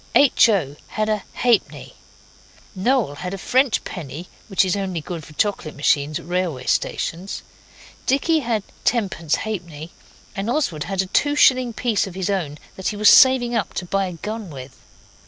H. 0.15 0.49
O. 0.49 0.77
had 0.87 1.09
a 1.09 1.23
halfpenny. 1.33 1.93
Noel 2.73 3.13
had 3.17 3.35
a 3.35 3.37
French 3.37 3.83
penny, 3.83 4.29
which 4.47 4.65
is 4.65 4.75
only 4.75 4.99
good 4.99 5.23
for 5.23 5.33
chocolate 5.33 5.75
machines 5.75 6.17
at 6.17 6.27
railway 6.27 6.65
stations. 6.65 7.43
Dicky 8.07 8.39
had 8.39 8.63
tenpence 8.83 9.35
halfpenny, 9.35 9.91
and 10.35 10.49
Oswald 10.49 10.85
had 10.85 11.03
a 11.03 11.05
two 11.05 11.35
shilling 11.35 11.71
piece 11.71 12.07
of 12.07 12.15
his 12.15 12.31
own 12.31 12.57
that 12.77 12.87
he 12.87 12.95
was 12.95 13.09
saving 13.11 13.53
up 13.53 13.75
to 13.75 13.85
buy 13.85 14.07
a 14.07 14.13
gun 14.13 14.49
with. 14.49 14.75